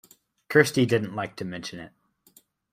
[0.49, 1.91] Kirsty didn’t like to mention it.